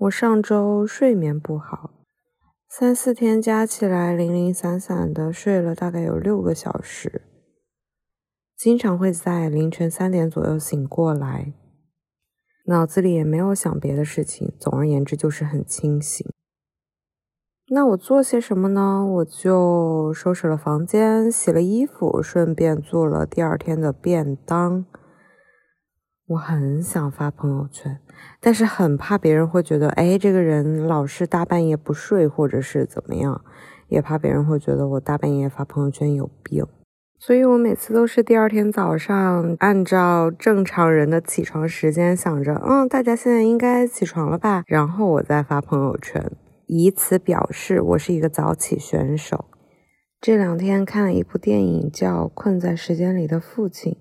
[0.00, 1.90] 我上周睡眠不好，
[2.70, 7.20] 三四天加起来零零散散的睡了大概有六个小时，
[8.56, 11.52] 经常会在凌晨三点左右醒过来，
[12.64, 16.26] 脑子里也没有想别的事情，总而言之就是很清醒。
[17.68, 19.04] 那我做些什么呢？
[19.04, 24.86] 我就收拾了房间，洗了衣服，顺便做了第二天的便当。
[26.30, 27.98] 我很想发朋友圈，
[28.38, 33.42] 但是很怕别人会觉得，哎，这个人老是大半夜不睡，或者是怎么样，
[33.88, 36.64] 也怕别人会觉得我大半夜发朋友圈有病，
[37.18, 46.30] 所以我每次都是第二天早上，按照正常人的起床时间想着，嗯，大家现在应该起床了吧，然后我再发朋友圈，
[46.66, 49.46] 以此表示我是一个早起选手。
[50.20, 53.94] 这两天看了一部电影，叫《困在时间里的父亲》。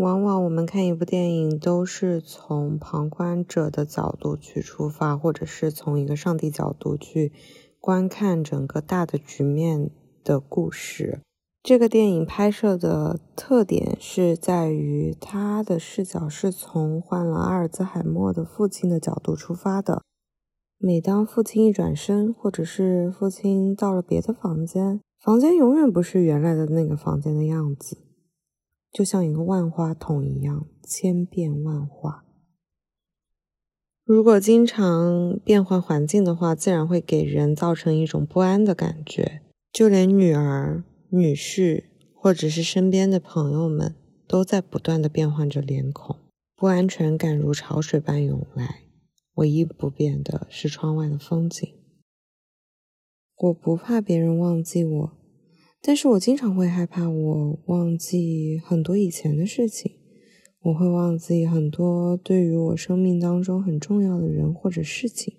[0.00, 7.34] 往往我们看一部电影，都是从旁观者的角度去出发，或者是从一个上帝角度去
[7.78, 9.90] 观看整个大的局面
[10.24, 11.20] 的故事。
[11.62, 20.00] 这个电影拍摄的特点是在于，他的视角是从患了阿尔兹海默的父亲的角度出发的。
[20.78, 27.98] 每当父亲一转身，或者是父亲到了别的房间，房间永远不是原来的那个房间的样子。
[28.92, 32.24] 就像一个万花筒一样，千变万化。
[34.04, 39.42] 如果经常变换环境的话，自然会给人造成一种不安的感觉。
[39.72, 43.94] 就连女儿、女婿，或者是身边的朋友们，
[44.26, 46.16] 都在不断的变换着脸孔，
[46.56, 48.82] 不安全感如潮水般涌来。
[49.34, 51.72] 唯一不变的是窗外的风景。
[53.36, 55.19] 我不怕别人忘记我。
[55.82, 59.92] 但是我经常会害怕，我忘记很多以前的事情，
[60.62, 65.34] 我会忘记很多对于我生命当中很重要的人或者事情。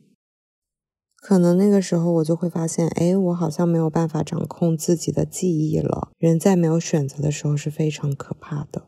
[1.16, 6.10] 可能那个时候我就会发现，哎，我好像没有办法掌控自己的记忆了。
[6.18, 8.88] 人在没有选择的时候是非常可怕的。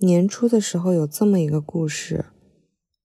[0.00, 2.26] 年初的时候有这么一个故事，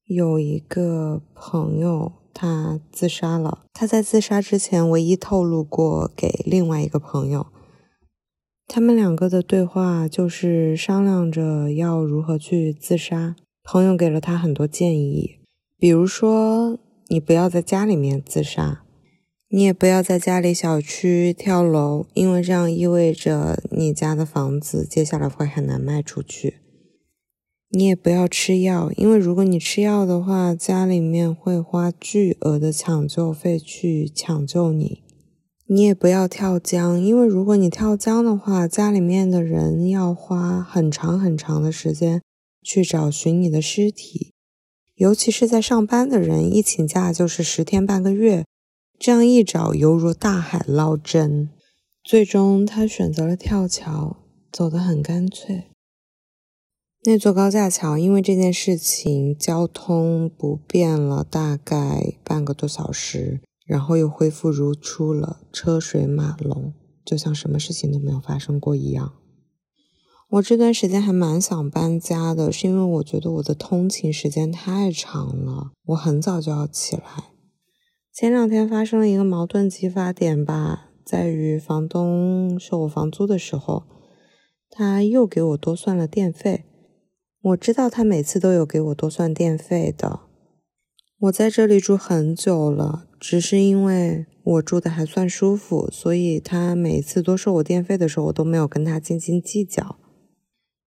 [0.06, 2.14] 有一个朋友。
[2.36, 3.64] 他自杀了。
[3.74, 7.46] 他在自杀之前唯一透露过给另外一个朋友，
[8.76, 13.36] 他们两个的对话就是商量着要如何去自杀。
[13.64, 15.38] 朋友给了他很多建议，
[15.78, 16.80] 比如说
[17.10, 18.84] 你不要在家里面自杀，
[19.50, 26.56] 你也不要在家里小区跳楼，因为这样意味着你家的房子接下来会很难卖出去。
[27.70, 35.04] 你也不要吃药，因为如果你吃药的话，家里面会花巨额的抢救费去抢救你。
[35.74, 42.22] 你也不要跳江，因为如果你跳江的话，家里面的人要花很长很长的时间
[42.62, 44.34] 去找寻你的尸体，
[44.94, 48.46] 尤其是在上班的人，一请假就是十天半个月，
[49.00, 51.50] 这样一找犹如大海捞针。
[52.04, 54.18] 最终，他选择了跳桥，
[54.52, 55.72] 走得很干脆。
[57.06, 66.74] 那座高架桥因为这件事情交通不便了，大概半个多小时，然后又恢复如初了，车水马龙，
[67.06, 69.14] 就像什么事情都没有发生过一样。
[70.30, 77.04] 我这段时间还蛮想搬家的，是因为我觉得我的通勤时间太长了，我很早就要起来。
[78.12, 83.84] 前两天发生了一个矛盾激发点吧，在于房东收我房租的时候，
[84.70, 86.66] 他又给我多算了电费。
[87.42, 90.22] 我知道他每次都有给我多算电费的。
[91.20, 99.98] 我在这里住很久了，只是因为我住的还算舒服，所以他每次多收我电费的时候，我都没有跟他斤斤计较。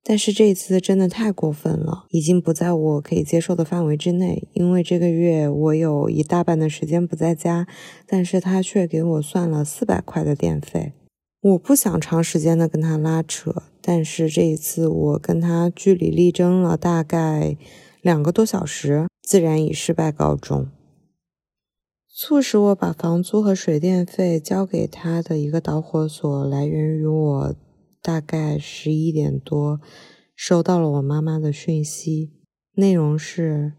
[0.08, 4.46] 但是这一次真的太过分了，已经不在我可以接受的范围之内。
[4.52, 7.66] 因为这个月我有一大半的时间不在家，
[8.06, 10.92] 但是他却给我算了四百块的电费。
[11.40, 17.56] 我不想长时间的跟他拉扯，但是这一次我跟他据理力争了大概
[18.06, 20.70] 两个多小时，自然以失败告终。
[22.06, 27.56] 促使我把房租和水电费交给他的一个导火索，来源于我
[28.00, 29.80] 大概十一点多
[30.36, 32.30] 收到了我妈妈的讯息，
[32.74, 33.72] 内容是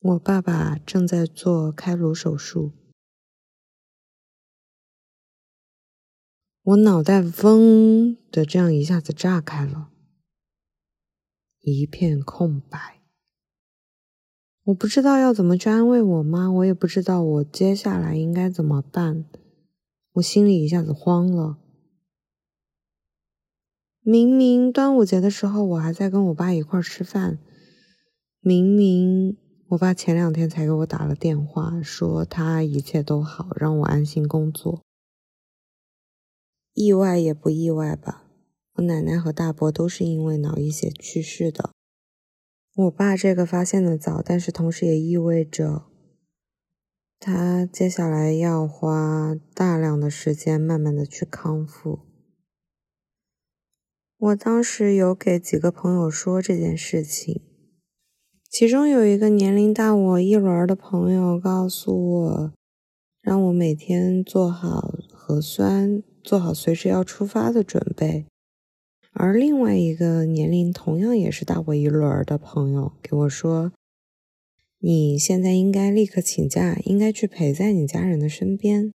[0.00, 2.74] 我爸爸正在做开颅手术。
[6.62, 9.88] 我脑袋嗡的这样一下子炸开了，
[11.62, 12.99] 一片空白。
[14.70, 19.24] 我不知道要怎么去安慰我妈，我也不知道我接下来应该怎么办。
[20.12, 21.58] 我心里一下子慌了。
[24.02, 27.38] 明明端午节的时候我还在跟我爸一块儿吃饭，
[28.40, 29.36] 明明
[29.70, 34.82] 我爸前两天才给我打了电话，说他一切都好，让我安心工作。
[36.74, 38.24] 意外也不意外吧，
[38.74, 41.70] 我奶奶和大伯都是因为脑溢血去世的。
[42.80, 45.82] 我爸这个发现的早，但是同时也意味着
[47.18, 51.98] 他接下来要花大量的时间，慢慢的去康复。
[54.16, 57.42] 我当时有给几个朋友说这件事情。
[58.48, 62.52] 其中有一个年龄大我一轮的朋友告诉我，
[63.20, 68.26] 让我每天做好核酸，做好随时要出发的准备。
[69.22, 73.70] 而另外一个年龄同样也是大我一轮的朋友给我说
[74.80, 78.90] ：“你现在应该立刻请假，应该去陪在你家人的身边。”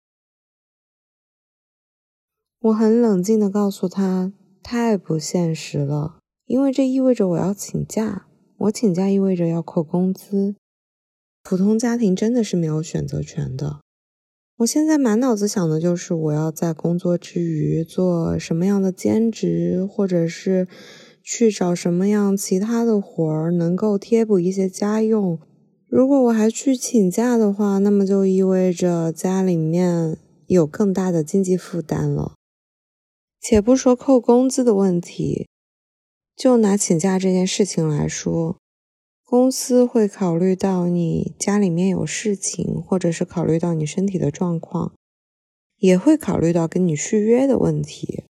[2.59, 4.33] 我很冷静的告诉他
[4.65, 10.55] ：“太不现实了，因为这意味着我要请假。”我请假意味着要扣工资，
[11.43, 13.84] 普通家庭真的是没有选择权的。
[14.59, 20.69] 我现在满脑子想的就是我要在工作之余做什么样的兼职，或者是
[21.23, 25.41] 去找什么样其他的活儿，能够贴补一些家用。
[25.89, 30.17] 如果我还去请假的话，那么就意味着家里面
[30.47, 32.35] 有更大的经济负担了。
[33.41, 35.49] 且不说扣工资的问题。
[36.37, 38.57] 就拿请假这件事情来说，
[39.27, 44.93] 公司会考虑到你家里面有事情，或者是考虑到你身体的状况，
[45.79, 48.25] 也会考虑到跟你续约的问题。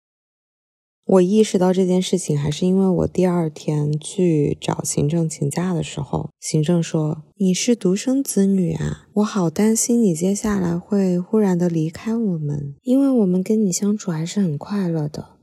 [1.05, 15.37] 我意识到这件事情，还是因为我第二天去找行政请假的时候，行政说你是独生子女啊，我好担心你接下来会忽然的离开我们，因为我们跟你相处还是很快乐的。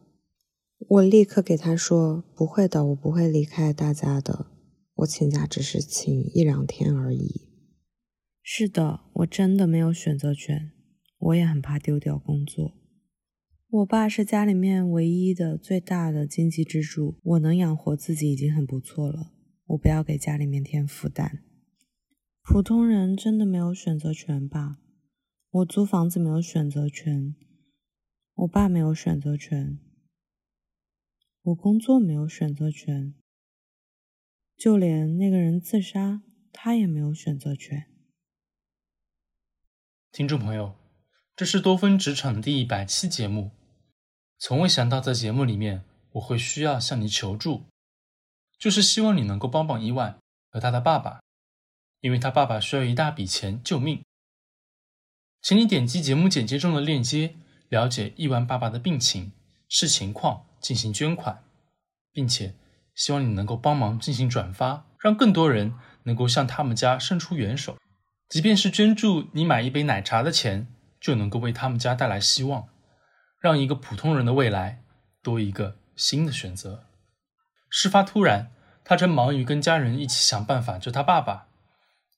[0.89, 4.47] 我立刻给他说：“不会的，我不会离开大家的。
[4.99, 7.49] 我请假只是请一两天而已。”
[8.43, 10.73] 是的，我真的没有选择权。
[11.19, 12.75] 我也很怕丢掉工作。
[13.69, 19.33] 我爸是家里面唯一的、最大的经济支柱，我能养活自己已经很不错了。
[19.67, 21.43] 我不要给家里面添负担。
[22.41, 24.79] 普通人真的没有选择权吧？
[25.51, 27.35] 我租房子没有选择权，
[28.37, 29.79] 我爸没有选择权。
[31.43, 33.15] 我工作没有选择权，
[34.59, 36.21] 就连那个人自杀，
[36.53, 37.87] 他也没有选择权。
[40.11, 40.75] 听众朋友，
[41.37, 43.53] 这是多芬职场第一百期节目。
[44.37, 45.85] 从未想到在节目里面
[46.15, 47.67] 我会需要向你求助，
[48.59, 50.19] 就是希望你能够帮帮伊万
[50.51, 51.21] 和他的爸爸，
[52.01, 54.03] 因为他爸爸需要一大笔钱救命。
[55.41, 57.37] 请你点击节目简介中的链接，
[57.69, 59.31] 了解伊万爸爸的病情、
[59.69, 60.45] 视情况。
[60.61, 61.45] 进行捐款，
[62.11, 62.53] 并且
[62.99, 65.73] 希望你能够帮忙进行转发，让更多人
[66.03, 67.79] 能够向他们家伸出援手。
[68.29, 70.67] 即便是捐助你买一杯奶茶的钱，
[71.01, 72.67] 就能够为他们家带来希望，
[73.41, 74.83] 让一个普通人的未来
[75.23, 76.87] 多一个新的选择。
[77.71, 78.51] 事发突然，
[78.83, 81.47] 他正忙于跟家人一起想办法救他爸爸。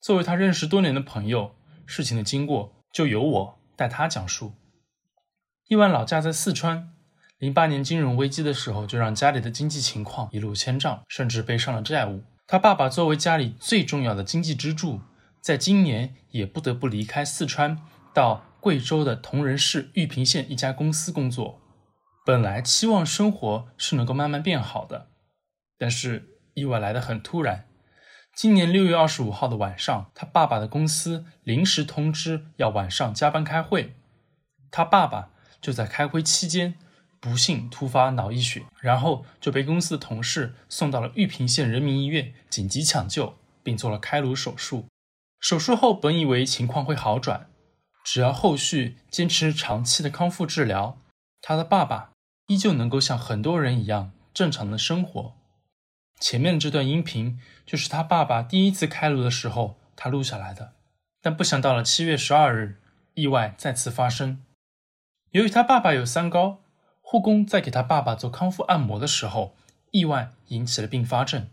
[0.01, 1.55] 作为他认识多年的朋友，
[1.85, 4.55] 事情的经过就由我代他讲述。
[5.69, 6.95] 亿万老家在四川。
[7.41, 12.23] 零八年金融危机的时候，就让家里的经济情况一路千丈，甚至背上了债务。
[12.47, 15.01] 他爸爸作为家里最重要的经济支柱，
[15.41, 17.79] 在今年也不得不离开四川，
[18.13, 21.59] 到贵州的铜仁市玉屏县一家公司工作。
[22.27, 25.07] 本来期望生活是能够慢慢变好的，
[25.79, 27.65] 但是意外来得很突然。
[28.35, 33.95] 今年六月二十五号的晚上，他爸爸的公司临时通知要晚上加班开会，
[34.71, 35.31] 他爸爸
[35.63, 36.75] 就在开会期间。
[37.21, 44.87] 不幸突发脑溢血，然后就被公司的同事送到了玉屏县人民医院紧急抢救，并做了开颅手术。
[45.39, 47.51] 手术后，本以为情况会好转，
[48.03, 50.99] 只要后续坚持长期的康复治疗，
[51.43, 52.13] 他的爸爸
[52.47, 55.35] 依旧能够像很多人一样正常的生活。
[56.19, 60.73] 前面这段音频就是他爸爸第一次开颅的时候他录下来的，
[61.21, 62.81] 但不想到了七月十二日，
[63.13, 64.43] 意外再次发生。
[65.33, 66.60] 由于他爸爸有三高。
[67.11, 69.57] 护工在给他爸爸做康复按摩的时候，
[69.91, 71.49] 意外引起了并发症，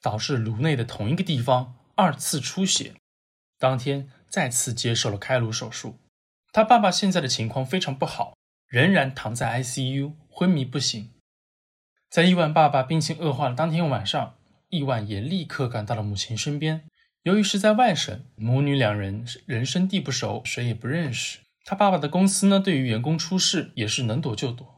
[0.00, 2.94] 导致颅内的同一个地方二次出血。
[3.58, 5.98] 当天再次接受了开颅手术。
[6.52, 8.36] 他爸爸现在的情况非常不好，
[8.68, 11.10] 仍然躺在 ICU 昏迷不醒。
[12.08, 14.36] 在亿万爸爸病情恶化的当天晚上，
[14.68, 16.84] 亿万也立刻赶到了母亲身边。
[17.24, 21.40] 由于是在外省，母女两人人生地不熟，谁也不认识。
[21.64, 24.76] 他爸爸的公司呢，对于员工出事也是能躲就躲。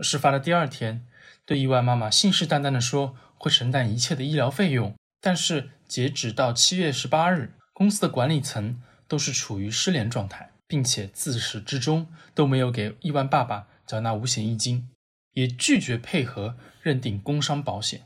[0.00, 1.06] 事发的第二天，
[1.44, 14.88] 对意外妈妈信誓旦旦地说会承担一切的医疗费用，但是截止到七月十八日，公司的管理层都是处于失联状态，并且自始至终都没有给亿万爸爸缴纳五险一金，
[15.32, 18.02] 也拒绝配合认定工伤保险。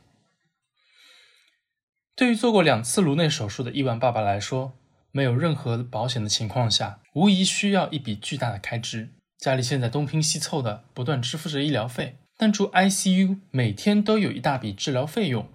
[2.16, 4.76] 对于做过两次颅内手术的亿万爸爸来说，
[5.12, 9.15] 没有任何保险的情况下，无疑需要一笔巨大的开支。
[9.38, 15.48] 家里现在东拼西凑的，不断支付着医疗费，但住 ICU 每天都有一大笔治疗费用。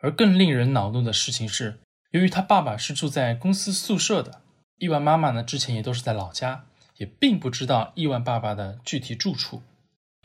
[0.00, 1.78] 而更令人恼怒的事情是，
[2.10, 4.40] 由于他爸爸是住在公司宿舍的，
[4.78, 6.64] 亿万妈妈呢之前也都是在老家，
[6.96, 9.62] 也并不知道亿万爸爸的具体住处，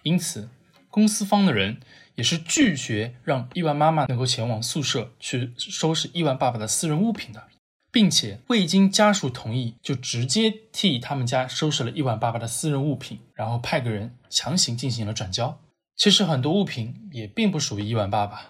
[0.04, 0.50] 因此
[0.90, 1.80] 公司方的人。
[2.16, 7.48] 也是拒绝让亿万妈妈能够前往宿舍去收拾亿万爸爸的私人物品的，
[7.94, 15.60] 并且未经家属同意就直接替他们家收拾了亿万爸爸的私人物品，然后派个人强行进行了转交。
[15.96, 18.48] 其实很多物品也并不属于亿万爸爸，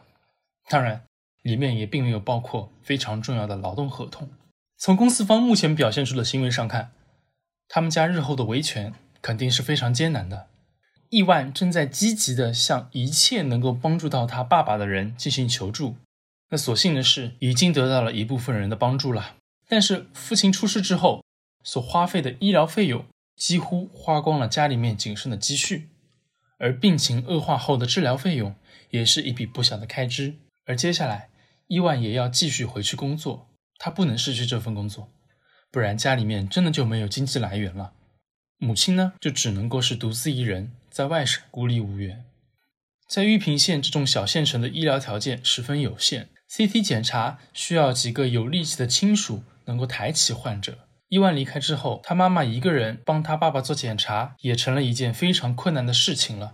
[0.69, 1.03] 当然
[1.41, 4.29] 里面也并没有包括非常重要的劳动合同。
[4.77, 6.91] 从公司方目前表现出的行为上看，
[7.67, 10.47] 他们家日后的维权肯定是非常艰难的。
[11.09, 15.97] 亿万正在积极的向一切能够帮助到他爸爸的人进行求助。
[16.53, 19.37] 那所幸的是，已经得到了一部分人的帮助了。
[19.67, 21.25] 但是父亲出事之后，
[21.63, 25.89] 所花费的医疗费用几乎花光了家里面仅剩的积蓄，
[26.59, 28.53] 而病情恶化后的治疗费用
[28.91, 30.35] 也是一笔不小的开支。
[30.65, 31.29] 而接下来，
[31.65, 35.09] 伊万也要继续回去工作，他不能失去这份工作，
[35.71, 37.93] 不然家里面真的就没有经济来源了。
[38.59, 40.71] 母亲呢，就只能够是独自一人。
[40.91, 42.23] 在外省孤立无援，
[43.07, 50.87] 在玉屏县这种小县城的医疗条件十分有限，CT 检查需要几个有力气的亲属能够抬起患者。
[51.09, 56.53] 伊万离开之后，他妈妈一个人帮他爸爸做检查，也成了一件非常困难的事情了。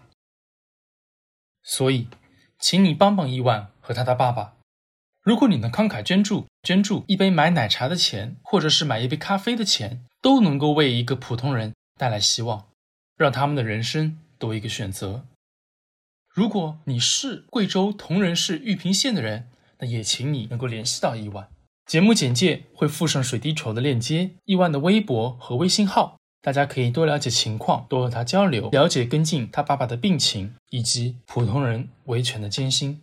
[1.61, 2.07] 所以，
[2.57, 4.55] 请你帮帮伊万和他的爸爸。
[5.21, 12.69] 如果你能慷慨捐助，捐助一杯买奶茶的钱，或者是买一杯咖啡的钱，都能够为一个普通人带来希望，
[13.17, 14.17] 让他们的人生。
[14.39, 15.25] 多一个选择。
[16.29, 21.49] 如果你是贵州铜仁市玉屏县的人，那也请你能够联系到亿万。
[21.85, 33.01] 节目简介会附上水滴筹的链接，亿万的微博和微信号，大家可以多了解情况，多和他交流，了解跟进他爸爸的病情以及普通人维权的艰辛。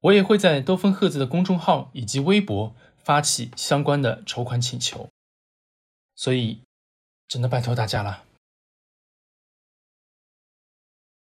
[0.00, 2.74] 我也会在多芬赫兹的公众号以及微博
[3.04, 5.08] 发起相关的筹款请求，
[6.16, 6.60] 所以
[7.28, 8.24] 真的拜托大家了。